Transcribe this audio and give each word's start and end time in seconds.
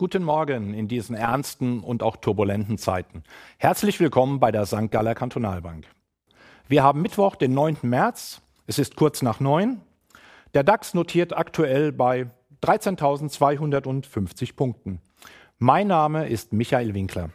Guten 0.00 0.24
Morgen 0.24 0.72
in 0.72 0.88
diesen 0.88 1.14
ernsten 1.14 1.80
und 1.80 2.02
auch 2.02 2.16
turbulenten 2.16 2.78
Zeiten. 2.78 3.22
Herzlich 3.58 4.00
willkommen 4.00 4.40
bei 4.40 4.50
der 4.50 4.64
St. 4.64 4.90
Galler 4.90 5.14
Kantonalbank. 5.14 5.86
Wir 6.68 6.82
haben 6.82 7.02
Mittwoch, 7.02 7.36
den 7.36 7.52
9. 7.52 7.76
März. 7.82 8.40
Es 8.66 8.78
ist 8.78 8.96
kurz 8.96 9.20
nach 9.20 9.40
neun. 9.40 9.82
Der 10.54 10.64
DAX 10.64 10.94
notiert 10.94 11.36
aktuell 11.36 11.92
bei 11.92 12.30
13.250 12.62 14.56
Punkten. 14.56 15.02
Mein 15.58 15.88
Name 15.88 16.28
ist 16.28 16.54
Michael 16.54 16.94
Winkler. 16.94 17.28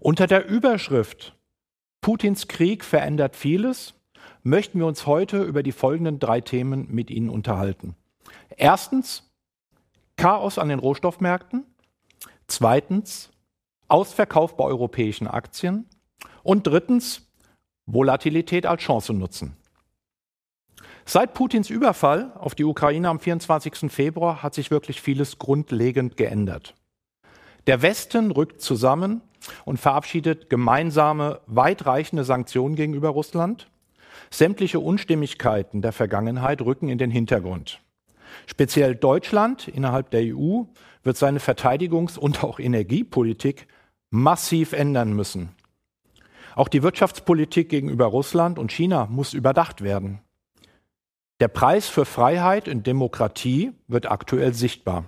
Unter 0.00 0.26
der 0.26 0.46
Überschrift 0.46 1.34
Putins 2.02 2.46
Krieg 2.48 2.84
verändert 2.84 3.34
vieles 3.36 3.94
möchten 4.42 4.78
wir 4.78 4.86
uns 4.86 5.06
heute 5.06 5.42
über 5.42 5.62
die 5.62 5.72
folgenden 5.72 6.18
drei 6.18 6.40
Themen 6.40 6.88
mit 6.90 7.10
Ihnen 7.10 7.30
unterhalten. 7.30 7.94
Erstens 8.56 9.28
Chaos 10.18 10.58
an 10.58 10.68
den 10.68 10.80
Rohstoffmärkten. 10.80 11.64
Zweitens 12.48 13.30
Ausverkauf 13.86 14.56
bei 14.56 14.64
europäischen 14.64 15.28
Aktien. 15.28 15.86
Und 16.42 16.66
drittens 16.66 17.26
Volatilität 17.86 18.66
als 18.66 18.82
Chance 18.82 19.14
nutzen. 19.14 19.56
Seit 21.06 21.32
Putins 21.32 21.70
Überfall 21.70 22.32
auf 22.34 22.54
die 22.54 22.64
Ukraine 22.64 23.08
am 23.08 23.18
24. 23.18 23.90
Februar 23.90 24.42
hat 24.42 24.54
sich 24.54 24.70
wirklich 24.70 25.00
vieles 25.00 25.38
grundlegend 25.38 26.18
geändert. 26.18 26.74
Der 27.66 27.80
Westen 27.80 28.30
rückt 28.30 28.60
zusammen 28.60 29.22
und 29.64 29.78
verabschiedet 29.78 30.50
gemeinsame, 30.50 31.40
weitreichende 31.46 32.24
Sanktionen 32.24 32.74
gegenüber 32.74 33.08
Russland. 33.08 33.70
Sämtliche 34.30 34.80
Unstimmigkeiten 34.80 35.82
der 35.82 35.92
Vergangenheit 35.92 36.62
rücken 36.62 36.88
in 36.88 36.98
den 36.98 37.10
Hintergrund. 37.10 37.80
Speziell 38.46 38.94
Deutschland 38.94 39.68
innerhalb 39.68 40.10
der 40.10 40.22
EU 40.34 40.64
wird 41.02 41.16
seine 41.16 41.38
Verteidigungs- 41.38 42.18
und 42.18 42.44
auch 42.44 42.58
Energiepolitik 42.58 43.66
massiv 44.10 44.72
ändern 44.72 45.12
müssen. 45.12 45.50
Auch 46.54 46.68
die 46.68 46.82
Wirtschaftspolitik 46.82 47.68
gegenüber 47.68 48.06
Russland 48.06 48.58
und 48.58 48.72
China 48.72 49.06
muss 49.10 49.32
überdacht 49.32 49.82
werden. 49.82 50.20
Der 51.40 51.48
Preis 51.48 51.88
für 51.88 52.04
Freiheit 52.04 52.68
und 52.68 52.86
Demokratie 52.86 53.72
wird 53.86 54.10
aktuell 54.10 54.54
sichtbar. 54.54 55.04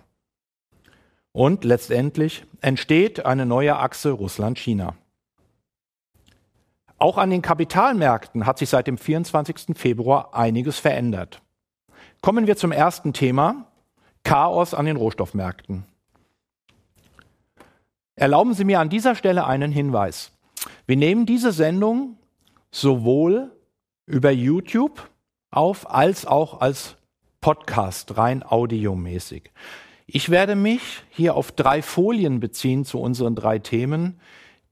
Und 1.33 1.65
letztendlich 1.65 2.45
entsteht 2.61 3.27
eine 3.27 3.47
neue 3.47 3.77
Achse 3.77 4.11
Russland-China. 4.11 4.95
Auch 7.01 7.17
an 7.17 7.31
den 7.31 7.41
Kapitalmärkten 7.41 8.45
hat 8.45 8.59
sich 8.59 8.69
seit 8.69 8.87
dem 8.87 8.99
24. 8.99 9.75
Februar 9.75 10.35
einiges 10.35 10.79
verändert. 10.79 11.41
Kommen 12.21 12.47
wir 12.47 12.59
zum 12.59 12.73
ersten 12.73 13.15
Thema, 13.15 13.67
Chaos 14.23 14.75
an 14.75 14.85
den 14.85 14.97
Rohstoffmärkten. 14.97 15.85
Erlauben 18.17 18.53
Sie 18.53 18.65
mir 18.65 18.81
an 18.81 18.91
dieser 18.91 19.15
Stelle 19.15 19.47
einen 19.47 19.73
Hinweis. 19.73 20.33
Wir 20.87 20.99
nehmen 20.99 21.25
diese 21.25 21.53
Sendung 21.53 22.19
sowohl 22.71 23.51
über 24.05 24.31
YouTube 24.31 25.09
auf 25.51 25.91
als 25.91 26.27
auch 26.27 26.61
als 26.61 26.97
Podcast, 27.41 28.19
rein 28.19 28.43
audiomäßig. 28.43 29.51
Ich 30.07 30.29
werde 30.29 30.55
mich 30.55 31.03
hier 31.09 31.35
auf 31.35 31.51
drei 31.51 31.81
Folien 31.81 32.41
beziehen 32.41 32.85
zu 32.85 33.01
unseren 33.01 33.35
drei 33.35 33.59
Themen, 33.59 34.21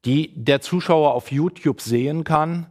die 0.09 0.33
der 0.35 0.61
Zuschauer 0.61 1.15
auf 1.15 1.31
YouTube 1.31 1.81
sehen 1.81 2.25
kann 2.25 2.67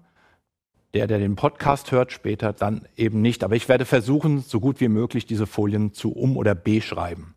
der, 0.94 1.06
der 1.06 1.20
den 1.20 1.36
Podcast 1.36 1.92
hört, 1.92 2.12
später 2.12 2.54
dann 2.54 2.88
eben 2.96 3.22
nicht. 3.22 3.44
Aber 3.44 3.56
ich 3.56 3.70
werde 3.70 3.86
versuchen, 3.86 4.42
so 4.42 4.60
gut 4.60 4.80
wie 4.80 4.88
möglich 4.88 5.28
diese 5.28 5.46
Folien 5.46 5.94
zu 5.94 6.12
um- 6.12 6.38
oder 6.38 6.56
beschreiben. 6.56 7.36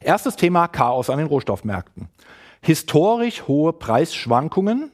Erstes 0.00 0.34
Thema 0.34 0.66
Chaos 0.66 1.08
an 1.08 1.18
den 1.18 1.28
Rohstoffmärkten. 1.28 2.08
Historisch 2.62 3.46
hohe 3.46 3.72
Preisschwankungen 3.72 4.90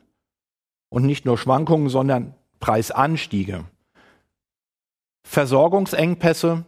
und 0.91 1.07
nicht 1.07 1.25
nur 1.25 1.39
Schwankungen, 1.39 1.89
sondern 1.89 2.35
Preisanstiege. 2.61 3.65
Versorgungsengpässe, 5.25 6.65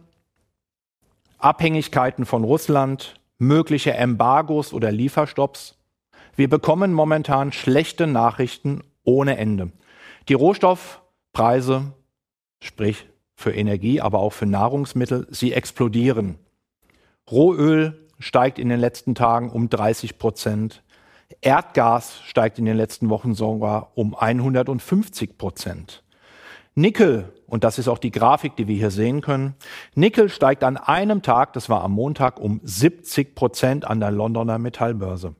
Abhängigkeiten 1.37 2.25
von 2.25 2.43
Russland, 2.43 3.19
mögliche 3.37 3.93
Embargos 3.93 4.73
oder 4.73 4.91
Lieferstopps. 4.91 5.77
Wir 6.35 6.49
bekommen 6.49 6.93
momentan 6.93 7.51
schlechte 7.51 8.07
Nachrichten 8.07 8.83
ohne 9.03 9.37
Ende. 9.37 9.71
Die 10.27 10.35
Rohstoff- 10.35 11.01
Preise, 11.35 11.93
sprich 12.61 13.07
für 13.35 13.51
Energie, 13.51 13.99
aber 13.99 14.19
auch 14.19 14.31
für 14.31 14.45
Nahrungsmittel, 14.45 15.27
sie 15.29 15.51
explodieren. 15.51 16.37
Rohöl 17.29 18.07
steigt 18.19 18.57
in 18.57 18.69
den 18.69 18.79
letzten 18.79 19.15
Tagen 19.15 19.49
um 19.49 19.69
30 19.69 20.17
Prozent. 20.17 20.81
Erdgas 21.41 22.21
steigt 22.23 22.57
in 22.57 22.63
den 22.63 22.77
letzten 22.77 23.09
Wochen 23.09 23.35
sogar 23.35 23.91
um 23.95 24.15
150 24.15 25.37
Prozent. 25.37 26.03
Nickel, 26.73 27.33
und 27.47 27.65
das 27.65 27.79
ist 27.79 27.89
auch 27.89 27.99
die 27.99 28.11
Grafik, 28.11 28.55
die 28.55 28.69
wir 28.69 28.75
hier 28.75 28.91
sehen 28.91 29.19
können, 29.19 29.55
Nickel 29.93 30.29
steigt 30.29 30.63
an 30.63 30.77
einem 30.77 31.21
Tag, 31.21 31.51
das 31.51 31.69
war 31.69 31.83
am 31.83 31.91
Montag, 31.91 32.39
um 32.39 32.61
70 32.63 33.35
Prozent 33.35 33.85
an 33.85 33.99
der 33.99 34.11
Londoner 34.11 34.57
Metallbörse. 34.57 35.35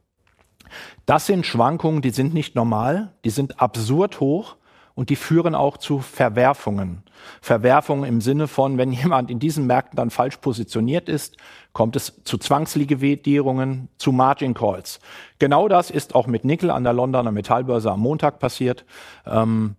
Das 1.05 1.25
sind 1.25 1.45
Schwankungen, 1.45 2.01
die 2.01 2.09
sind 2.09 2.33
nicht 2.33 2.55
normal, 2.55 3.13
die 3.23 3.29
sind 3.29 3.59
absurd 3.59 4.19
hoch 4.19 4.55
und 4.95 5.09
die 5.09 5.15
führen 5.15 5.55
auch 5.55 5.77
zu 5.77 5.99
Verwerfungen. 5.99 7.03
Verwerfungen 7.41 8.05
im 8.05 8.21
Sinne 8.21 8.47
von, 8.47 8.77
wenn 8.77 8.91
jemand 8.91 9.29
in 9.29 9.39
diesen 9.39 9.67
Märkten 9.67 9.97
dann 9.97 10.09
falsch 10.09 10.37
positioniert 10.37 11.09
ist, 11.09 11.37
kommt 11.73 11.95
es 11.95 12.21
zu 12.23 12.37
Zwangsliquidierungen, 12.37 13.89
zu 13.97 14.11
Margin 14.11 14.53
Calls. 14.53 14.99
Genau 15.37 15.67
das 15.67 15.91
ist 15.91 16.15
auch 16.15 16.27
mit 16.27 16.45
Nickel 16.45 16.71
an 16.71 16.83
der 16.83 16.93
Londoner 16.93 17.31
Metallbörse 17.31 17.91
am 17.91 17.99
Montag 17.99 18.39
passiert. 18.39 18.85
Ähm, 19.25 19.75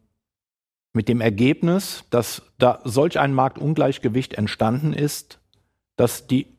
mit 0.92 1.08
dem 1.08 1.20
Ergebnis, 1.20 2.04
dass 2.10 2.42
da 2.58 2.80
solch 2.84 3.18
ein 3.18 3.34
Marktungleichgewicht 3.34 4.34
entstanden 4.34 4.92
ist, 4.92 5.40
dass 5.96 6.26
die 6.26 6.55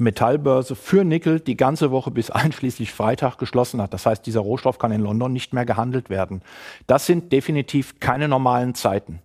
Metallbörse 0.00 0.74
für 0.74 1.04
Nickel 1.04 1.40
die 1.40 1.56
ganze 1.56 1.90
Woche 1.90 2.10
bis 2.10 2.30
einschließlich 2.30 2.92
Freitag 2.92 3.38
geschlossen 3.38 3.80
hat. 3.80 3.94
Das 3.94 4.06
heißt, 4.06 4.24
dieser 4.26 4.40
Rohstoff 4.40 4.78
kann 4.78 4.92
in 4.92 5.00
London 5.00 5.32
nicht 5.32 5.52
mehr 5.52 5.64
gehandelt 5.64 6.10
werden. 6.10 6.42
Das 6.86 7.06
sind 7.06 7.32
definitiv 7.32 8.00
keine 8.00 8.28
normalen 8.28 8.74
Zeiten. 8.74 9.20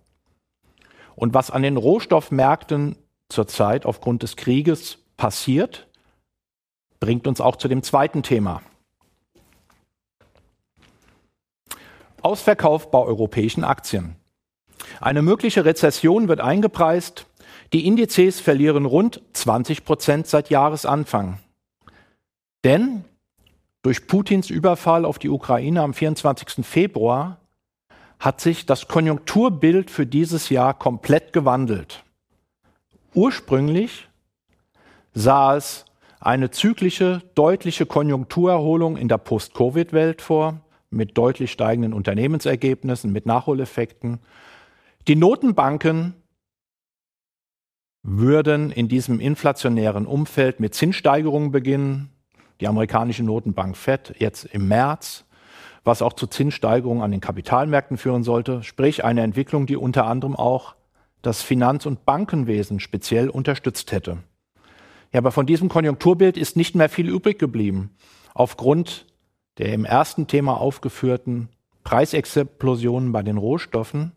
Und 1.14 1.34
was 1.34 1.50
an 1.50 1.62
den 1.62 1.76
Rohstoffmärkten 1.76 2.96
zurzeit 3.28 3.86
aufgrund 3.86 4.22
des 4.22 4.36
Krieges 4.36 4.98
passiert, 5.16 5.88
bringt 7.00 7.26
uns 7.26 7.40
auch 7.40 7.56
zu 7.56 7.68
dem 7.68 7.82
zweiten 7.82 8.22
Thema. 8.22 8.62
Ausverkauf 12.22 12.90
bei 12.90 12.98
europäischen 12.98 13.64
Aktien. 13.64 14.16
Eine 15.00 15.22
mögliche 15.22 15.64
Rezession 15.64 16.28
wird 16.28 16.40
eingepreist. 16.40 17.26
Die 17.72 17.86
Indizes 17.86 18.40
verlieren 18.40 18.84
rund 18.84 19.22
20 19.32 19.84
Prozent 19.84 20.26
seit 20.26 20.50
Jahresanfang. 20.50 21.38
Denn 22.64 23.04
durch 23.82 24.06
Putins 24.06 24.50
Überfall 24.50 25.04
auf 25.04 25.18
die 25.18 25.28
Ukraine 25.28 25.82
am 25.82 25.94
24. 25.94 26.66
Februar 26.66 27.38
hat 28.18 28.40
sich 28.40 28.66
das 28.66 28.88
Konjunkturbild 28.88 29.90
für 29.90 30.06
dieses 30.06 30.48
Jahr 30.48 30.74
komplett 30.74 31.32
gewandelt. 31.32 32.02
Ursprünglich 33.14 34.08
sah 35.14 35.56
es 35.56 35.84
eine 36.20 36.50
zyklische, 36.50 37.22
deutliche 37.34 37.86
Konjunkturerholung 37.86 38.96
in 38.96 39.08
der 39.08 39.18
Post-Covid-Welt 39.18 40.22
vor, 40.22 40.60
mit 40.90 41.16
deutlich 41.16 41.52
steigenden 41.52 41.92
Unternehmensergebnissen, 41.92 43.12
mit 43.12 43.26
Nachholeffekten. 43.26 44.18
Die 45.08 45.16
Notenbanken 45.16 46.14
würden 48.06 48.70
in 48.70 48.86
diesem 48.86 49.18
inflationären 49.18 50.06
Umfeld 50.06 50.60
mit 50.60 50.74
Zinssteigerungen 50.74 51.50
beginnen. 51.50 52.12
Die 52.60 52.68
amerikanische 52.68 53.24
Notenbank 53.24 53.76
Fed 53.76 54.14
jetzt 54.18 54.44
im 54.44 54.68
März, 54.68 55.24
was 55.82 56.02
auch 56.02 56.12
zu 56.12 56.28
Zinssteigerungen 56.28 57.02
an 57.02 57.10
den 57.10 57.20
Kapitalmärkten 57.20 57.98
führen 57.98 58.22
sollte, 58.22 58.62
sprich 58.62 59.04
eine 59.04 59.22
Entwicklung, 59.22 59.66
die 59.66 59.76
unter 59.76 60.06
anderem 60.06 60.36
auch 60.36 60.76
das 61.20 61.42
Finanz- 61.42 61.84
und 61.84 62.04
Bankenwesen 62.04 62.78
speziell 62.78 63.28
unterstützt 63.28 63.90
hätte. 63.90 64.18
Ja, 65.12 65.18
aber 65.18 65.32
von 65.32 65.46
diesem 65.46 65.68
Konjunkturbild 65.68 66.36
ist 66.36 66.56
nicht 66.56 66.76
mehr 66.76 66.88
viel 66.88 67.08
übrig 67.08 67.38
geblieben. 67.38 67.96
Aufgrund 68.34 69.06
der 69.58 69.72
im 69.72 69.84
ersten 69.84 70.28
Thema 70.28 70.60
aufgeführten 70.60 71.48
Preisexplosionen 71.82 73.10
bei 73.10 73.22
den 73.22 73.36
Rohstoffen 73.36 74.12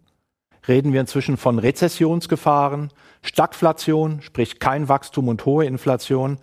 reden 0.70 0.94
wir 0.94 1.02
inzwischen 1.02 1.36
von 1.36 1.60
Rezessionsgefahren, 1.60 2.92
Stagflation, 3.22 4.22
sprich 4.22 4.60
kein 4.60 4.88
Wachstum 4.88 5.28
und 5.28 5.46
hohe 5.46 5.66
Inflation 5.66 6.38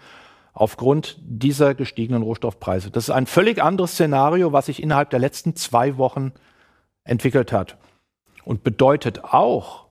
aufgrund 0.52 1.18
dieser 1.20 1.74
gestiegenen 1.74 2.22
Rohstoffpreise. 2.22 2.90
Das 2.90 3.04
ist 3.04 3.10
ein 3.14 3.26
völlig 3.26 3.62
anderes 3.62 3.92
Szenario, 3.92 4.52
was 4.52 4.66
sich 4.66 4.82
innerhalb 4.82 5.10
der 5.10 5.18
letzten 5.18 5.54
zwei 5.56 5.96
Wochen 5.96 6.32
entwickelt 7.04 7.52
hat 7.52 7.78
und 8.44 8.64
bedeutet 8.64 9.24
auch, 9.24 9.86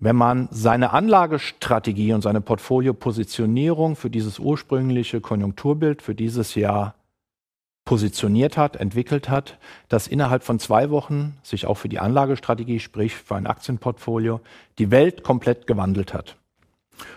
wenn 0.00 0.16
man 0.16 0.48
seine 0.50 0.92
Anlagestrategie 0.92 2.12
und 2.12 2.22
seine 2.22 2.40
Portfoliopositionierung 2.40 3.96
für 3.96 4.10
dieses 4.10 4.38
ursprüngliche 4.38 5.20
Konjunkturbild 5.20 6.02
für 6.02 6.14
dieses 6.14 6.54
Jahr 6.54 6.94
positioniert 7.84 8.56
hat, 8.56 8.76
entwickelt 8.76 9.28
hat, 9.28 9.58
dass 9.88 10.06
innerhalb 10.06 10.42
von 10.42 10.58
zwei 10.58 10.90
Wochen 10.90 11.36
sich 11.42 11.66
auch 11.66 11.74
für 11.74 11.88
die 11.88 11.98
Anlagestrategie, 11.98 12.80
sprich 12.80 13.14
für 13.14 13.36
ein 13.36 13.46
Aktienportfolio, 13.46 14.40
die 14.78 14.90
Welt 14.90 15.22
komplett 15.22 15.66
gewandelt 15.66 16.14
hat. 16.14 16.36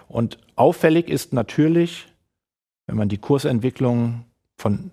Und 0.07 0.39
auffällig 0.55 1.07
ist 1.07 1.33
natürlich, 1.33 2.07
wenn 2.85 2.97
man 2.97 3.09
die 3.09 3.17
Kursentwicklung 3.17 4.25
von 4.57 4.91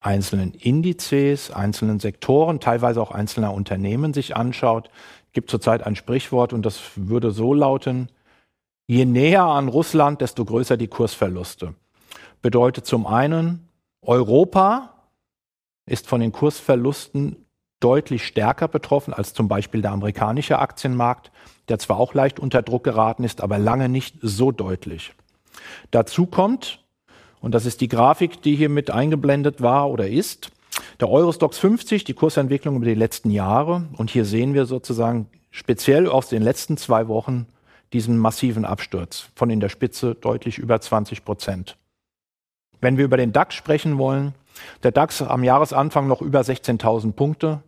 einzelnen 0.00 0.54
Indizes, 0.54 1.50
einzelnen 1.50 2.00
Sektoren, 2.00 2.58
teilweise 2.58 3.00
auch 3.00 3.10
einzelner 3.10 3.52
Unternehmen 3.52 4.14
sich 4.14 4.36
anschaut, 4.36 4.90
gibt 5.32 5.50
zurzeit 5.50 5.86
ein 5.86 5.94
Sprichwort 5.94 6.52
und 6.52 6.64
das 6.64 6.80
würde 6.96 7.30
so 7.30 7.54
lauten, 7.54 8.08
je 8.86 9.04
näher 9.04 9.44
an 9.44 9.68
Russland, 9.68 10.20
desto 10.20 10.44
größer 10.44 10.76
die 10.76 10.88
Kursverluste. 10.88 11.74
Bedeutet 12.42 12.86
zum 12.86 13.06
einen, 13.06 13.68
Europa 14.02 14.94
ist 15.86 16.06
von 16.06 16.20
den 16.20 16.32
Kursverlusten 16.32 17.46
deutlich 17.80 18.26
stärker 18.26 18.68
betroffen 18.68 19.14
als 19.14 19.32
zum 19.34 19.48
Beispiel 19.48 19.82
der 19.82 19.92
amerikanische 19.92 20.58
Aktienmarkt, 20.58 21.32
der 21.68 21.78
zwar 21.78 21.98
auch 21.98 22.14
leicht 22.14 22.38
unter 22.38 22.62
Druck 22.62 22.84
geraten 22.84 23.24
ist, 23.24 23.40
aber 23.40 23.58
lange 23.58 23.88
nicht 23.88 24.16
so 24.20 24.52
deutlich. 24.52 25.12
Dazu 25.90 26.26
kommt, 26.26 26.84
und 27.40 27.54
das 27.54 27.66
ist 27.66 27.80
die 27.80 27.88
Grafik, 27.88 28.42
die 28.42 28.54
hier 28.54 28.68
mit 28.68 28.90
eingeblendet 28.90 29.62
war 29.62 29.90
oder 29.90 30.08
ist, 30.08 30.50
der 31.00 31.08
Eurostox 31.08 31.58
50, 31.58 32.04
die 32.04 32.14
Kursentwicklung 32.14 32.76
über 32.76 32.84
die 32.84 32.94
letzten 32.94 33.30
Jahre. 33.30 33.88
Und 33.96 34.10
hier 34.10 34.24
sehen 34.24 34.54
wir 34.54 34.66
sozusagen 34.66 35.26
speziell 35.50 36.06
aus 36.06 36.28
den 36.28 36.42
letzten 36.42 36.76
zwei 36.76 37.08
Wochen 37.08 37.46
diesen 37.92 38.18
massiven 38.18 38.64
Absturz 38.64 39.30
von 39.34 39.50
in 39.50 39.60
der 39.60 39.68
Spitze 39.68 40.14
deutlich 40.14 40.58
über 40.58 40.80
20 40.80 41.24
Prozent. 41.24 41.76
Wenn 42.80 42.96
wir 42.96 43.04
über 43.04 43.16
den 43.16 43.32
DAX 43.32 43.54
sprechen 43.54 43.98
wollen, 43.98 44.34
der 44.82 44.92
DAX 44.92 45.22
am 45.22 45.44
Jahresanfang 45.44 46.06
noch 46.06 46.22
über 46.22 46.40
16.000 46.40 47.12
Punkte, 47.12 47.62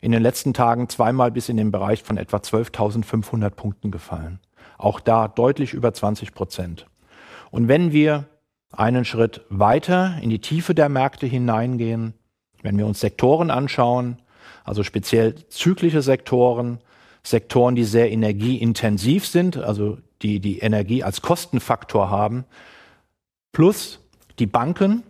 in 0.00 0.12
den 0.12 0.22
letzten 0.22 0.54
Tagen 0.54 0.88
zweimal 0.88 1.30
bis 1.30 1.48
in 1.48 1.56
den 1.56 1.72
Bereich 1.72 2.02
von 2.02 2.16
etwa 2.16 2.36
12.500 2.36 3.50
Punkten 3.50 3.90
gefallen. 3.90 4.38
Auch 4.76 5.00
da 5.00 5.26
deutlich 5.26 5.74
über 5.74 5.92
20 5.92 6.34
Prozent. 6.34 6.86
Und 7.50 7.68
wenn 7.68 7.92
wir 7.92 8.26
einen 8.70 9.04
Schritt 9.04 9.44
weiter 9.48 10.18
in 10.22 10.30
die 10.30 10.40
Tiefe 10.40 10.74
der 10.74 10.88
Märkte 10.88 11.26
hineingehen, 11.26 12.14
wenn 12.62 12.78
wir 12.78 12.86
uns 12.86 13.00
Sektoren 13.00 13.50
anschauen, 13.50 14.18
also 14.64 14.82
speziell 14.82 15.34
zyklische 15.48 16.02
Sektoren, 16.02 16.78
Sektoren, 17.22 17.74
die 17.74 17.84
sehr 17.84 18.10
energieintensiv 18.10 19.26
sind, 19.26 19.56
also 19.56 19.98
die 20.22 20.40
die 20.40 20.58
Energie 20.58 21.02
als 21.02 21.22
Kostenfaktor 21.22 22.10
haben, 22.10 22.44
plus 23.52 24.00
die 24.38 24.46
Banken, 24.46 25.02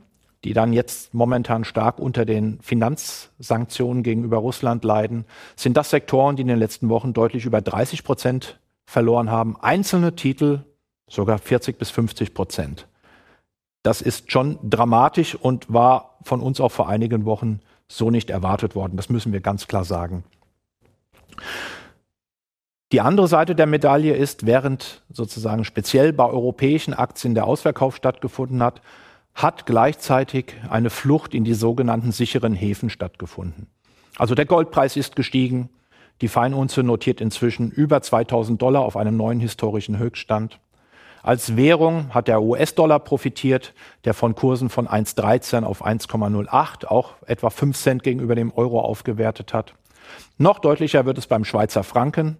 die 0.44 0.52
dann 0.52 0.72
jetzt 0.72 1.14
momentan 1.14 1.64
stark 1.64 1.98
unter 1.98 2.24
den 2.24 2.60
Finanzsanktionen 2.60 4.02
gegenüber 4.02 4.38
Russland 4.38 4.84
leiden, 4.84 5.24
sind 5.56 5.76
das 5.76 5.90
Sektoren, 5.90 6.36
die 6.36 6.42
in 6.42 6.48
den 6.48 6.58
letzten 6.58 6.88
Wochen 6.88 7.12
deutlich 7.12 7.44
über 7.44 7.60
30 7.60 8.04
Prozent 8.04 8.60
verloren 8.86 9.30
haben. 9.30 9.56
Einzelne 9.60 10.14
Titel 10.14 10.60
sogar 11.08 11.38
40 11.38 11.78
bis 11.78 11.90
50 11.90 12.34
Prozent. 12.34 12.86
Das 13.82 14.00
ist 14.00 14.30
schon 14.30 14.58
dramatisch 14.62 15.34
und 15.34 15.72
war 15.72 16.18
von 16.22 16.40
uns 16.40 16.60
auch 16.60 16.72
vor 16.72 16.88
einigen 16.88 17.24
Wochen 17.24 17.60
so 17.88 18.10
nicht 18.10 18.30
erwartet 18.30 18.74
worden. 18.74 18.96
Das 18.96 19.08
müssen 19.08 19.32
wir 19.32 19.40
ganz 19.40 19.66
klar 19.66 19.84
sagen. 19.84 20.24
Die 22.92 23.00
andere 23.00 23.28
Seite 23.28 23.54
der 23.54 23.66
Medaille 23.66 24.14
ist, 24.14 24.46
während 24.46 25.02
sozusagen 25.10 25.64
speziell 25.64 26.12
bei 26.12 26.24
europäischen 26.24 26.94
Aktien 26.94 27.34
der 27.34 27.46
Ausverkauf 27.46 27.96
stattgefunden 27.96 28.62
hat, 28.62 28.80
hat 29.34 29.66
gleichzeitig 29.66 30.54
eine 30.68 30.90
Flucht 30.90 31.34
in 31.34 31.44
die 31.44 31.54
sogenannten 31.54 32.12
sicheren 32.12 32.54
Häfen 32.54 32.90
stattgefunden. 32.90 33.68
Also 34.16 34.34
der 34.34 34.46
Goldpreis 34.46 34.96
ist 34.96 35.16
gestiegen, 35.16 35.70
die 36.20 36.28
Feinunze 36.28 36.82
notiert 36.82 37.20
inzwischen 37.20 37.70
über 37.70 38.02
2000 38.02 38.60
Dollar 38.60 38.82
auf 38.82 38.96
einem 38.96 39.16
neuen 39.16 39.38
historischen 39.38 39.98
Höchststand. 39.98 40.58
Als 41.22 41.56
Währung 41.56 42.14
hat 42.14 42.28
der 42.28 42.42
US-Dollar 42.42 43.00
profitiert, 43.00 43.74
der 44.04 44.14
von 44.14 44.34
Kursen 44.34 44.70
von 44.70 44.88
1,13 44.88 45.64
auf 45.64 45.84
1,08 45.84 46.86
auch 46.86 47.14
etwa 47.26 47.50
5 47.50 47.76
Cent 47.76 48.02
gegenüber 48.02 48.34
dem 48.34 48.52
Euro 48.52 48.80
aufgewertet 48.80 49.52
hat. 49.52 49.74
Noch 50.38 50.58
deutlicher 50.58 51.04
wird 51.06 51.18
es 51.18 51.26
beim 51.26 51.44
Schweizer 51.44 51.84
Franken. 51.84 52.38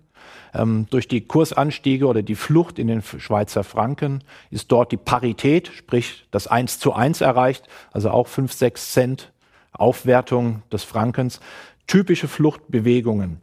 Ähm, 0.55 0.87
durch 0.91 1.09
die 1.09 1.23
Kursanstiege 1.23 2.06
oder 2.06 2.23
die 2.23 2.35
Flucht 2.35 2.79
in 2.79 2.87
den 2.87 3.03
Schweizer 3.03 3.65
Franken 3.65 4.25
ist 4.50 4.73
dort 4.73 4.93
die 4.93 4.97
Parität, 4.97 5.69
sprich 5.69 6.26
das 6.31 6.47
1 6.47 6.79
zu 6.79 6.93
1 6.93 7.20
erreicht, 7.20 7.69
also 7.93 8.11
auch 8.11 8.26
5, 8.26 8.53
6 8.53 8.93
Cent 8.93 9.32
Aufwertung 9.73 10.62
des 10.73 10.85
Frankens. 10.85 11.41
Typische 11.87 12.29
Fluchtbewegungen. 12.29 13.41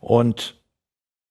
Und 0.00 0.56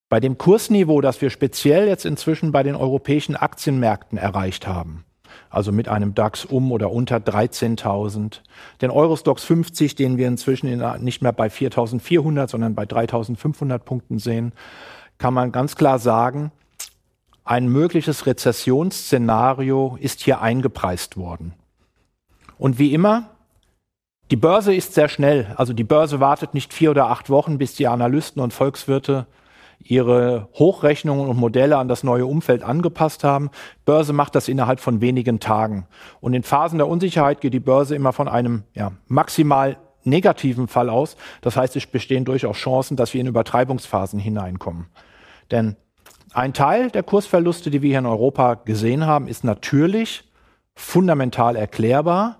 bei 0.10 0.20
dem 0.20 0.38
Kursniveau, 0.38 1.02
das 1.02 1.22
wir 1.22 1.30
speziell 1.30 1.88
jetzt 1.88 2.06
inzwischen 2.06 2.52
bei 2.52 2.64
den 2.64 2.76
europäischen 2.76 3.36
Aktienmärkten 3.36 4.18
erreicht 4.18 4.68
haben, 4.68 5.04
also 5.50 5.72
mit 5.72 5.88
einem 5.88 6.14
DAX 6.14 6.46
um 6.46 6.72
oder 6.72 6.92
unter 6.92 7.18
13.000, 7.18 8.42
den 8.82 8.92
Eurostox 8.92 9.44
50, 9.44 9.96
den 9.96 10.18
wir 10.18 10.28
inzwischen 10.28 10.68
in, 10.68 10.84
nicht 11.04 11.22
mehr 11.22 11.32
bei 11.32 11.48
4.400, 11.48 12.48
sondern 12.50 12.76
bei 12.76 12.84
3.500 12.84 13.80
Punkten 13.80 14.20
sehen, 14.20 14.54
kann 15.18 15.34
man 15.34 15.52
ganz 15.52 15.76
klar 15.76 16.00
sagen, 16.00 16.52
ein 17.44 17.70
mögliches 17.70 18.26
Rezessionsszenario 18.26 19.98
ist 20.02 20.22
hier 20.22 20.42
eingepreist 20.42 21.16
worden. 21.16 21.54
Und 22.58 22.78
wie 22.78 22.94
immer, 22.94 23.30
die 24.32 24.36
Börse 24.36 24.76
ist 24.76 24.94
sehr 24.94 25.08
schnell. 25.08 25.54
Also 25.56 25.72
die 25.72 25.86
Börse 25.86 26.20
wartet 26.20 26.54
nicht 26.54 26.74
vier 26.74 26.92
oder 26.92 27.08
acht 27.08 27.30
Wochen, 27.30 27.58
bis 27.58 27.76
die 27.76 27.88
Analysten 27.88 28.42
und 28.42 28.54
Volkswirte 28.54 29.26
ihre 29.90 30.50
Hochrechnungen 30.54 31.28
und 31.28 31.38
Modelle 31.38 31.78
an 31.78 31.88
das 31.88 32.04
neue 32.04 32.26
Umfeld 32.26 32.64
angepasst 32.64 33.24
haben. 33.24 33.50
Börse 33.86 34.14
macht 34.14 34.36
das 34.36 34.48
innerhalb 34.48 34.80
von 34.80 35.02
wenigen 35.02 35.40
Tagen. 35.40 35.88
Und 36.20 36.34
in 36.34 36.44
Phasen 36.44 36.78
der 36.78 36.88
Unsicherheit 36.88 37.42
geht 37.42 37.54
die 37.54 37.60
Börse 37.60 37.96
immer 37.96 38.14
von 38.14 38.28
einem 38.28 38.64
ja, 38.74 38.92
maximal 39.08 39.78
negativen 40.04 40.68
Fall 40.68 40.90
aus. 40.90 41.16
Das 41.42 41.56
heißt, 41.56 41.76
es 41.76 41.86
bestehen 41.86 42.26
durchaus 42.26 42.58
Chancen, 42.58 42.98
dass 42.98 43.14
wir 43.14 43.22
in 43.22 43.28
Übertreibungsphasen 43.28 44.20
hineinkommen. 44.20 44.88
Denn 45.52 45.76
ein 46.34 46.54
Teil 46.54 46.92
der 46.92 47.04
Kursverluste, 47.04 47.70
die 47.70 47.82
wir 47.82 47.90
hier 47.90 48.00
in 48.00 48.06
Europa 48.06 48.56
gesehen 48.56 49.06
haben, 49.06 49.28
ist 49.28 49.44
natürlich 49.44 50.30
fundamental 50.76 51.56
erklärbar 51.56 52.40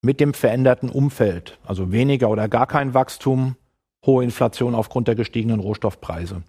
mit 0.00 0.20
dem 0.20 0.34
veränderten 0.34 0.88
Umfeld. 0.88 1.58
Also 1.64 1.92
weniger 1.92 2.30
oder 2.30 2.48
gar 2.48 2.66
kein 2.66 2.94
Wachstum, 2.94 3.56
hohe 4.04 4.24
Inflation 4.24 4.74
aufgrund 4.74 5.08
der 5.08 5.14
gestiegenen 5.14 5.60
Rohstoffpreise. 5.60 6.42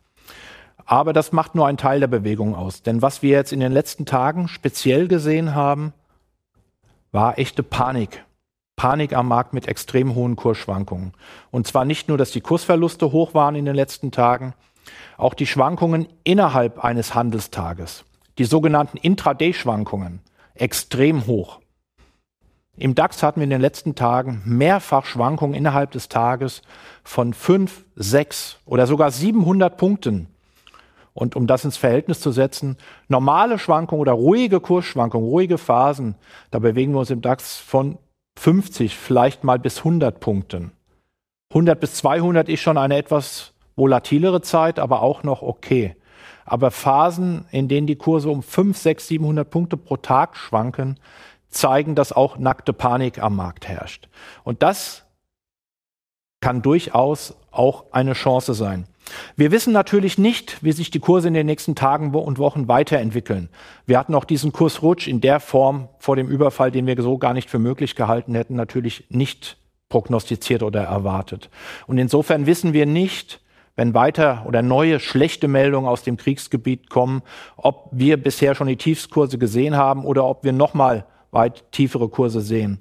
Aber 0.85 1.13
das 1.13 1.31
macht 1.31 1.55
nur 1.55 1.67
einen 1.67 1.77
Teil 1.77 1.99
der 1.99 2.07
Bewegung 2.07 2.55
aus. 2.55 2.83
Denn 2.83 3.01
was 3.01 3.21
wir 3.21 3.31
jetzt 3.31 3.53
in 3.53 3.59
den 3.59 3.71
letzten 3.71 4.05
Tagen 4.05 4.47
speziell 4.47 5.07
gesehen 5.07 5.55
haben, 5.55 5.93
war 7.11 7.39
echte 7.39 7.63
Panik. 7.63 8.25
Panik 8.75 9.13
am 9.13 9.27
Markt 9.27 9.53
mit 9.53 9.67
extrem 9.67 10.15
hohen 10.15 10.35
Kursschwankungen. 10.35 11.13
Und 11.51 11.67
zwar 11.67 11.85
nicht 11.85 12.09
nur, 12.09 12.17
dass 12.17 12.31
die 12.31 12.41
Kursverluste 12.41 13.11
hoch 13.11 13.33
waren 13.33 13.55
in 13.55 13.65
den 13.65 13.75
letzten 13.75 14.11
Tagen, 14.11 14.55
auch 15.17 15.33
die 15.35 15.47
Schwankungen 15.47 16.07
innerhalb 16.23 16.83
eines 16.83 17.13
Handelstages, 17.13 18.03
die 18.37 18.45
sogenannten 18.45 18.97
Intraday-Schwankungen, 18.97 20.21
extrem 20.55 21.27
hoch. 21.27 21.59
Im 22.75 22.95
DAX 22.95 23.21
hatten 23.21 23.39
wir 23.39 23.43
in 23.43 23.51
den 23.51 23.61
letzten 23.61 23.93
Tagen 23.93 24.41
mehrfach 24.45 25.05
Schwankungen 25.05 25.53
innerhalb 25.53 25.91
des 25.91 26.09
Tages 26.09 26.63
von 27.03 27.35
fünf, 27.35 27.85
sechs 27.95 28.57
oder 28.65 28.87
sogar 28.87 29.11
700 29.11 29.77
Punkten. 29.77 30.32
Und 31.13 31.35
um 31.35 31.45
das 31.45 31.63
ins 31.63 31.77
Verhältnis 31.77 32.19
zu 32.19 32.31
setzen, 32.31 32.77
normale 33.07 33.59
Schwankungen 33.59 34.01
oder 34.01 34.13
ruhige 34.13 34.59
Kursschwankungen, 34.59 35.27
ruhige 35.27 35.57
Phasen, 35.57 36.15
da 36.51 36.59
bewegen 36.59 36.93
wir 36.93 36.99
uns 36.99 37.11
im 37.11 37.21
DAX 37.21 37.57
von 37.57 37.97
50, 38.39 38.97
vielleicht 38.97 39.43
mal 39.43 39.59
bis 39.59 39.79
100 39.79 40.19
Punkten. 40.19 40.71
100 41.51 41.79
bis 41.79 41.95
200 41.95 42.49
ist 42.49 42.61
schon 42.61 42.77
eine 42.77 42.97
etwas 42.97 43.53
volatilere 43.75 44.41
Zeit, 44.41 44.79
aber 44.79 45.01
auch 45.01 45.23
noch 45.23 45.43
okay. 45.43 45.95
Aber 46.45 46.71
Phasen, 46.71 47.45
in 47.51 47.67
denen 47.67 47.87
die 47.87 47.95
Kurse 47.95 48.29
um 48.29 48.41
5, 48.41 48.75
6, 48.75 49.07
700 49.07 49.49
Punkte 49.49 49.77
pro 49.77 49.97
Tag 49.97 50.35
schwanken, 50.35 50.99
zeigen, 51.49 51.95
dass 51.95 52.11
auch 52.11 52.37
nackte 52.37 52.73
Panik 52.73 53.21
am 53.21 53.35
Markt 53.35 53.67
herrscht. 53.67 54.09
Und 54.43 54.63
das 54.63 55.05
kann 56.41 56.61
durchaus 56.61 57.35
auch 57.51 57.85
eine 57.91 58.13
Chance 58.13 58.53
sein. 58.53 58.87
Wir 59.35 59.51
wissen 59.51 59.73
natürlich 59.73 60.17
nicht, 60.17 60.63
wie 60.63 60.71
sich 60.71 60.91
die 60.91 60.99
Kurse 60.99 61.27
in 61.27 61.33
den 61.33 61.45
nächsten 61.45 61.75
Tagen 61.75 62.13
und 62.13 62.37
Wochen 62.37 62.67
weiterentwickeln. 62.67 63.49
Wir 63.85 63.97
hatten 63.97 64.15
auch 64.15 64.25
diesen 64.25 64.51
Kursrutsch 64.51 65.07
in 65.07 65.21
der 65.21 65.39
Form 65.39 65.89
vor 65.99 66.15
dem 66.15 66.27
Überfall, 66.27 66.71
den 66.71 66.87
wir 66.87 67.01
so 67.01 67.17
gar 67.17 67.33
nicht 67.33 67.49
für 67.49 67.59
möglich 67.59 67.95
gehalten 67.95 68.35
hätten, 68.35 68.55
natürlich 68.55 69.05
nicht 69.09 69.57
prognostiziert 69.89 70.63
oder 70.63 70.83
erwartet. 70.83 71.49
Und 71.87 71.97
insofern 71.97 72.45
wissen 72.45 72.73
wir 72.73 72.85
nicht, 72.85 73.41
wenn 73.75 73.93
weiter 73.93 74.43
oder 74.47 74.61
neue 74.61 74.99
schlechte 74.99 75.47
Meldungen 75.47 75.87
aus 75.87 76.03
dem 76.03 76.17
Kriegsgebiet 76.17 76.89
kommen, 76.89 77.21
ob 77.57 77.89
wir 77.91 78.17
bisher 78.17 78.55
schon 78.55 78.67
die 78.67 78.77
Tiefskurse 78.77 79.37
gesehen 79.37 79.75
haben 79.75 80.05
oder 80.05 80.25
ob 80.25 80.43
wir 80.43 80.53
nochmal 80.53 81.05
weit 81.31 81.71
tiefere 81.71 82.09
Kurse 82.09 82.41
sehen. 82.41 82.79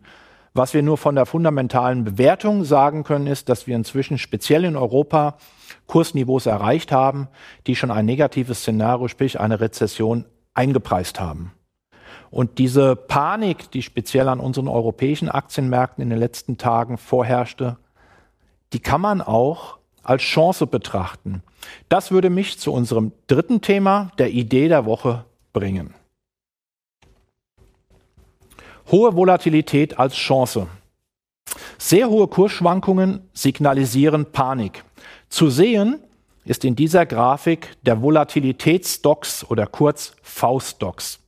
Was 0.55 0.75
wir 0.75 0.83
nur 0.83 0.99
von 0.99 1.15
der 1.15 1.25
fundamentalen 1.25 2.05
Bewertung 2.05 2.65
sagen 2.65 3.05
können, 3.05 3.27
ist, 3.27 3.49
dass 3.49 3.67
wir 3.67 3.75
inzwischen 3.75 4.19
speziell 4.19 4.65
in 4.65 4.77
Europa 4.77 5.39
Kursniveaus 5.87 6.47
erreicht 6.47 6.93
haben, 6.93 7.29
die 7.67 7.75
schon 7.75 7.91
ein 7.91 8.05
negatives 8.05 8.61
Szenario, 8.61 9.09
sprich 9.09 9.41
eine 9.41 9.61
Rezession, 9.61 10.27
eingepreist 10.55 11.21
haben. 11.21 11.53
Und 12.31 12.59
diese 12.59 12.97
Panik, 12.97 13.71
die 13.71 13.83
speziell 13.83 14.29
an 14.29 14.41
unseren 14.41 14.69
europäischen 14.69 15.29
Aktienmärkten 15.29 16.03
in 16.03 16.11
den 16.11 16.19
letzten 16.19 16.59
Tagen 16.59 16.99
vorherrschte, 16.99 17.79
die 18.73 18.81
kann 18.81 19.01
man 19.01 19.21
auch 19.21 19.79
als 20.03 20.23
Chance 20.23 20.67
betrachten. 20.67 21.43
Das 21.89 22.11
würde 22.11 22.31
mich 22.31 22.59
zu 22.59 22.73
unserem 22.73 23.13
dritten 23.27 23.61
Thema, 23.61 24.11
der 24.19 24.31
Idee 24.31 24.69
der 24.69 24.85
Woche, 24.85 25.25
bringen. 25.53 25.95
Hohe 28.93 29.17
Volatilität 29.17 29.99
als 29.99 30.15
Chance. 30.15 30.67
Sehr 31.79 32.11
hohe 32.11 32.29
Kursschwankungen 32.29 33.27
signalisieren 33.33 34.27
Panik. 34.27 34.85
Zu 35.31 35.49
sehen 35.49 35.99
ist 36.45 36.63
in 36.63 36.77
dieser 36.77 37.07
Grafik 37.07 37.75
der 37.83 38.03
Volatilitätsstocks 38.03 39.47
oder 39.49 39.67
kurz 39.67 40.15
V-Stocks. 40.21 41.21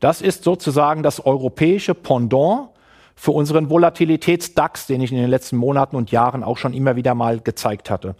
Das 0.00 0.22
ist 0.22 0.42
sozusagen 0.42 1.02
das 1.02 1.24
europäische 1.24 1.94
Pendant 1.94 2.70
für 3.14 3.32
unseren 3.32 3.68
Volatilitäts-DAX, 3.68 4.86
den 4.86 5.02
ich 5.02 5.12
in 5.12 5.18
den 5.18 5.30
letzten 5.30 5.56
Monaten 5.58 5.96
und 5.96 6.10
Jahren 6.10 6.42
auch 6.42 6.56
schon 6.56 6.72
immer 6.72 6.96
wieder 6.96 7.14
mal 7.14 7.40
gezeigt 7.40 7.90
hatte. 7.90 8.14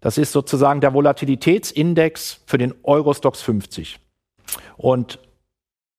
Das 0.00 0.18
ist 0.18 0.32
sozusagen 0.32 0.80
der 0.80 0.92
Volatilitätsindex 0.92 2.40
für 2.46 2.58
den 2.58 2.74
Eurostox 2.82 3.42
50. 3.42 4.00
Und 4.76 5.20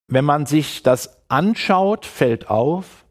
wenn 0.10 0.26
man 0.26 0.46
sich 0.46 0.84
das 0.84 1.23
anschaut, 1.34 2.06
fällt 2.06 2.50
auf, 2.50 3.06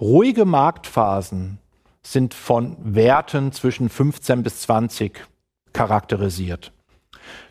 ruhige 0.00 0.44
Marktphasen 0.44 1.58
sind 2.02 2.34
von 2.34 2.76
Werten 2.80 3.52
zwischen 3.52 3.88
15 3.88 4.42
bis 4.42 4.62
20 4.62 5.24
charakterisiert. 5.72 6.72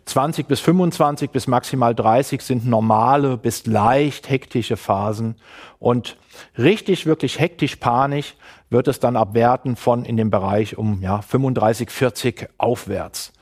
20 0.04 0.48
bis 0.48 0.60
25 0.60 1.30
bis 1.30 1.46
maximal 1.46 1.94
30 1.94 2.42
sind 2.42 2.66
normale 2.66 3.38
bis 3.38 3.64
leicht 3.66 4.28
hektische 4.28 4.76
Phasen. 4.76 5.36
Und 5.78 6.18
richtig, 6.58 7.06
wirklich 7.06 7.38
hektisch 7.38 7.76
panisch 7.76 8.34
wird 8.68 8.88
es 8.88 9.00
dann 9.00 9.16
ab 9.16 9.32
Werten 9.32 9.76
von 9.76 10.04
in 10.04 10.18
dem 10.18 10.30
Bereich 10.30 10.76
um 10.76 11.00
ja, 11.00 11.22
35, 11.22 11.90
40 11.90 12.48
aufwärts. 12.58 13.32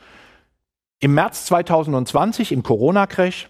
Im 1.00 1.14
März 1.14 1.46
2020, 1.46 2.52
im 2.52 2.62
Corona-Crash, 2.62 3.48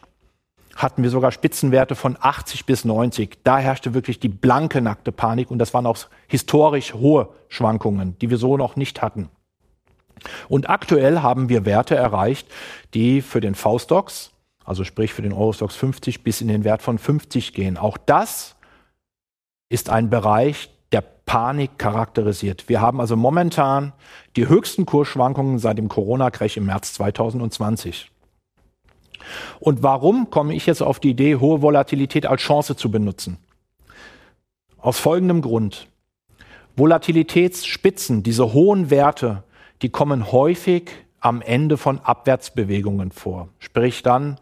hatten 0.77 1.03
wir 1.03 1.11
sogar 1.11 1.33
Spitzenwerte 1.33 1.95
von 1.95 2.17
80 2.21 2.67
bis 2.67 2.85
90. 2.85 3.39
Da 3.43 3.59
herrschte 3.59 3.95
wirklich 3.95 4.21
die 4.21 4.29
blanke, 4.29 4.81
nackte 4.81 5.11
Panik 5.11 5.51
und 5.51 5.59
das 5.59 5.75
waren 5.75 5.87
auch 5.87 5.99
historisch 6.29 6.95
hohe 6.95 7.31
Schwankungen, 7.49 8.17
die 8.21 8.31
wir 8.31 8.37
so 8.37 8.57
noch 8.57 8.77
nicht 8.77 9.03
hatten. 9.03 9.31
Und 10.49 10.69
aktuell 10.69 11.21
haben 11.21 11.49
wir 11.49 11.65
Werte 11.65 11.97
erreicht, 11.97 12.49
die 12.95 13.23
für 13.23 13.41
den 13.41 13.55
V-Stocks, 13.55 14.33
also 14.65 14.85
sprich 14.85 15.15
für 15.15 15.23
den 15.23 15.33
Eurostox 15.33 15.75
50 15.77 16.23
bis 16.23 16.41
in 16.41 16.49
den 16.49 16.65
Wert 16.65 16.83
von 16.83 16.99
50 16.99 17.55
gehen. 17.55 17.79
Auch 17.79 17.97
das 17.97 18.57
ist 19.69 19.91
ein 19.91 20.11
Bereich, 20.11 20.71
der 20.93 21.01
Panik 21.01 21.79
charakterisiert. 21.79 22.69
Wir 22.69 22.81
haben 22.81 23.01
also 23.01 23.17
momentan 23.17 23.93
die 24.37 24.49
höchsten 24.49 24.87
Kursschwankungen 24.87 25.59
seit 25.59 25.79
dem 25.79 25.89
Corona-Crash 25.89 26.57
im 26.57 26.67
März 26.67 26.93
2020. 26.95 28.11
Und 29.61 29.83
warum 29.83 30.31
komme 30.31 30.55
ich 30.55 30.67
jetzt 30.67 30.83
auf 30.83 31.01
die 31.01 31.11
Idee, 31.11 31.37
hohe 31.37 31.63
Volatilität 31.63 32.27
als 32.27 32.43
Chance 32.43 32.77
zu 32.77 32.91
benutzen? 32.91 33.39
Aus 34.79 34.99
folgendem 34.99 35.43
Grund. 35.43 35.89
Volatilitätsspitzen, 36.77 38.23
diese 38.23 38.53
hohen 38.53 38.91
Werte, 38.91 39.43
die 39.83 39.89
kommen 39.89 40.31
häufig 40.31 40.91
am 41.21 41.41
Ende 41.43 41.77
von 41.77 41.99
Abwärtsbewegungen 42.01 43.11
vor. 43.11 43.49
Sprich 43.59 44.03
dann, 44.03 44.39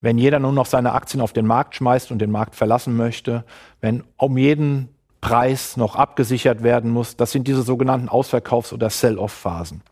wenn 0.00 0.16
jeder 0.16 0.38
nur 0.38 0.52
noch 0.52 0.66
seine 0.66 0.92
Aktien 0.92 1.20
auf 1.20 1.32
den 1.32 1.46
Markt 1.46 1.74
schmeißt 1.74 2.10
und 2.10 2.20
den 2.20 2.30
Markt 2.30 2.54
verlassen 2.54 2.96
möchte, 2.96 3.44
wenn 3.80 4.04
um 4.16 4.38
jeden 4.38 4.88
Preis 5.20 5.76
noch 5.76 5.96
abgesichert 5.96 6.62
werden 6.62 6.90
muss, 6.90 7.16
das 7.16 7.32
sind 7.32 7.46
diese 7.46 7.62
sogenannten 7.62 8.08
Ausverkaufs- 8.08 8.72
oder 8.72 8.90
Sell-off-Phasen. 8.90 9.82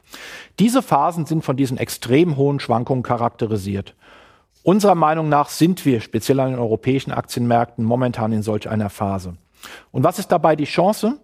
Diese 0.58 0.82
Phasen 0.82 1.26
sind 1.26 1.44
von 1.44 1.56
diesen 1.56 1.76
extrem 1.76 2.36
hohen 2.36 2.60
Schwankungen 2.60 3.02
charakterisiert. 3.02 3.94
Unserer 4.62 4.94
Meinung 4.94 5.28
nach 5.28 5.48
sind 5.48 5.84
wir 5.84 6.00
speziell 6.00 6.40
an 6.40 6.50
den 6.50 6.58
europäischen 6.58 7.12
Aktienmärkten 7.12 7.84
momentan 7.84 8.32
in 8.32 8.42
solch 8.42 8.68
einer 8.68 8.90
Phase. 8.90 9.36
Und 9.92 10.04
was 10.04 10.18
ist 10.18 10.28
dabei 10.28 10.56
die 10.56 10.64
Chance? 10.64 11.18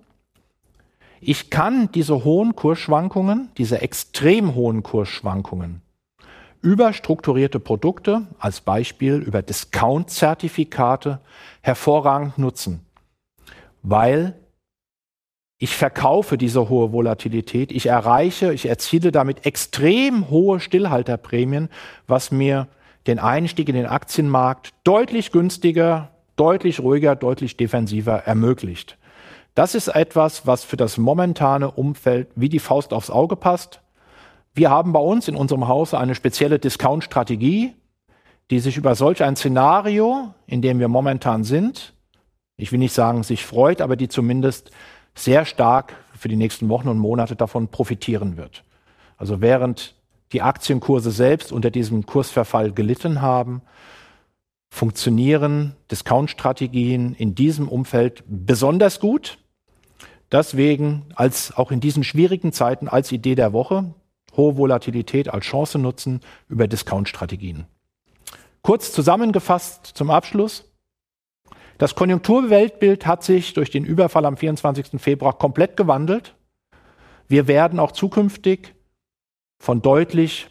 Ich 1.20 1.50
kann 1.50 1.90
diese 1.92 2.24
hohen 2.24 2.54
Kursschwankungen, 2.54 3.50
diese 3.56 3.80
extrem 3.80 4.54
hohen 4.54 4.82
Kursschwankungen 4.82 5.84
über 6.64 6.94
strukturierte 6.94 7.60
Produkte, 7.60 8.22
als 8.38 8.62
Beispiel 8.62 9.16
über 9.16 9.42
Discount-Zertifikate, 9.42 11.20
hervorragend 11.60 12.38
nutzen, 12.38 12.83
weil 13.84 14.34
ich 15.58 15.76
verkaufe 15.76 16.36
diese 16.36 16.68
hohe 16.68 16.92
Volatilität, 16.92 17.70
ich 17.70 17.86
erreiche, 17.86 18.52
ich 18.52 18.66
erziele 18.66 19.12
damit 19.12 19.46
extrem 19.46 20.28
hohe 20.30 20.58
Stillhalterprämien, 20.58 21.68
was 22.08 22.32
mir 22.32 22.66
den 23.06 23.18
Einstieg 23.20 23.68
in 23.68 23.76
den 23.76 23.86
Aktienmarkt 23.86 24.70
deutlich 24.82 25.30
günstiger, 25.30 26.10
deutlich 26.34 26.80
ruhiger, 26.80 27.14
deutlich 27.14 27.56
defensiver 27.56 28.24
ermöglicht. 28.24 28.98
Das 29.54 29.76
ist 29.76 29.88
etwas, 29.88 30.46
was 30.46 30.64
für 30.64 30.76
das 30.76 30.98
momentane 30.98 31.70
Umfeld 31.70 32.28
wie 32.34 32.48
die 32.48 32.58
Faust 32.58 32.92
aufs 32.92 33.10
Auge 33.10 33.36
passt. 33.36 33.80
Wir 34.54 34.70
haben 34.70 34.92
bei 34.92 35.00
uns 35.00 35.28
in 35.28 35.36
unserem 35.36 35.68
Hause 35.68 35.98
eine 35.98 36.14
spezielle 36.14 36.58
Discount-Strategie, 36.58 37.74
die 38.50 38.58
sich 38.60 38.76
über 38.76 38.94
solch 38.94 39.22
ein 39.22 39.36
Szenario, 39.36 40.34
in 40.46 40.62
dem 40.62 40.80
wir 40.80 40.88
momentan 40.88 41.44
sind, 41.44 41.93
ich 42.56 42.72
will 42.72 42.78
nicht 42.78 42.92
sagen, 42.92 43.22
sich 43.22 43.44
freut, 43.44 43.80
aber 43.80 43.96
die 43.96 44.08
zumindest 44.08 44.70
sehr 45.14 45.44
stark 45.44 45.94
für 46.16 46.28
die 46.28 46.36
nächsten 46.36 46.68
Wochen 46.68 46.88
und 46.88 46.98
Monate 46.98 47.36
davon 47.36 47.68
profitieren 47.68 48.36
wird. 48.36 48.64
Also 49.16 49.40
während 49.40 49.94
die 50.32 50.42
Aktienkurse 50.42 51.10
selbst 51.10 51.52
unter 51.52 51.70
diesem 51.70 52.06
Kursverfall 52.06 52.72
gelitten 52.72 53.22
haben, 53.22 53.62
funktionieren 54.70 55.76
Discount-Strategien 55.90 57.14
in 57.14 57.34
diesem 57.34 57.68
Umfeld 57.68 58.24
besonders 58.26 58.98
gut. 58.98 59.38
Deswegen 60.32 61.06
als 61.14 61.56
auch 61.56 61.70
in 61.70 61.78
diesen 61.78 62.02
schwierigen 62.02 62.52
Zeiten 62.52 62.88
als 62.88 63.12
Idee 63.12 63.36
der 63.36 63.52
Woche 63.52 63.94
hohe 64.36 64.56
Volatilität 64.56 65.32
als 65.32 65.44
Chance 65.44 65.78
nutzen 65.78 66.20
über 66.48 66.66
Discount-Strategien. 66.66 67.66
Kurz 68.62 68.92
zusammengefasst 68.92 69.86
zum 69.86 70.10
Abschluss. 70.10 70.73
Das 71.78 71.94
Konjunkturweltbild 71.94 73.06
hat 73.06 73.24
sich 73.24 73.52
durch 73.54 73.70
den 73.70 73.84
Überfall 73.84 74.24
am 74.26 74.36
24. 74.36 75.00
Februar 75.00 75.36
komplett 75.36 75.76
gewandelt. 75.76 76.34
Wir 77.28 77.48
werden 77.48 77.80
auch 77.80 77.92
zukünftig 77.92 78.74
von 79.58 79.82
deutlich 79.82 80.48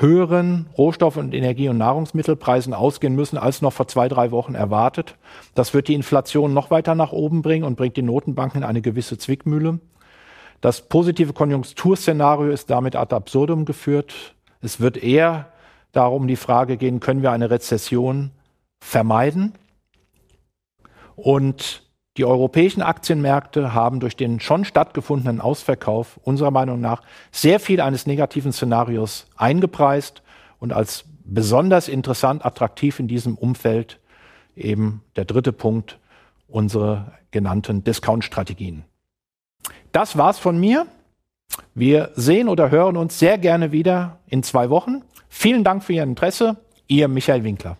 höheren 0.00 0.66
Rohstoff- 0.76 1.16
und 1.16 1.34
Energie- 1.34 1.68
und 1.68 1.78
Nahrungsmittelpreisen 1.78 2.72
ausgehen 2.72 3.16
müssen, 3.16 3.36
als 3.36 3.62
noch 3.62 3.72
vor 3.72 3.88
zwei, 3.88 4.08
drei 4.08 4.30
Wochen 4.30 4.54
erwartet. 4.54 5.16
Das 5.54 5.74
wird 5.74 5.88
die 5.88 5.94
Inflation 5.94 6.54
noch 6.54 6.70
weiter 6.70 6.94
nach 6.94 7.12
oben 7.12 7.42
bringen 7.42 7.64
und 7.64 7.76
bringt 7.76 7.96
die 7.96 8.02
Notenbanken 8.02 8.62
in 8.62 8.68
eine 8.68 8.80
gewisse 8.80 9.18
Zwickmühle. 9.18 9.80
Das 10.60 10.88
positive 10.88 11.32
Konjunkturszenario 11.32 12.50
ist 12.50 12.70
damit 12.70 12.96
ad 12.96 13.14
absurdum 13.14 13.64
geführt. 13.64 14.34
Es 14.60 14.80
wird 14.80 14.96
eher 14.96 15.52
darum 15.92 16.26
die 16.26 16.36
Frage 16.36 16.76
gehen, 16.76 17.00
können 17.00 17.22
wir 17.22 17.32
eine 17.32 17.50
Rezession 17.50 18.30
vermeiden? 18.80 19.54
Und 21.20 21.82
die 22.16 22.24
europäischen 22.24 22.80
Aktienmärkte 22.80 23.74
haben 23.74 23.98
durch 23.98 24.14
den 24.14 24.38
schon 24.38 24.64
stattgefundenen 24.64 25.40
Ausverkauf 25.40 26.20
unserer 26.22 26.52
Meinung 26.52 26.80
nach 26.80 27.02
sehr 27.32 27.58
viel 27.58 27.80
eines 27.80 28.06
negativen 28.06 28.52
Szenarios 28.52 29.26
eingepreist 29.36 30.22
und 30.60 30.72
als 30.72 31.06
besonders 31.24 31.88
interessant, 31.88 32.46
attraktiv 32.46 33.00
in 33.00 33.08
diesem 33.08 33.34
Umfeld 33.34 33.98
eben 34.54 35.02
der 35.16 35.24
dritte 35.24 35.52
Punkt, 35.52 35.98
unsere 36.46 37.12
genannten 37.32 37.82
Discount-Strategien. 37.82 38.84
Das 39.90 40.16
war's 40.16 40.38
von 40.38 40.56
mir. 40.58 40.86
Wir 41.74 42.12
sehen 42.14 42.48
oder 42.48 42.70
hören 42.70 42.96
uns 42.96 43.18
sehr 43.18 43.38
gerne 43.38 43.72
wieder 43.72 44.20
in 44.28 44.44
zwei 44.44 44.70
Wochen. 44.70 45.02
Vielen 45.28 45.64
Dank 45.64 45.82
für 45.82 45.94
Ihr 45.94 46.04
Interesse. 46.04 46.58
Ihr 46.86 47.08
Michael 47.08 47.42
Winkler. 47.42 47.76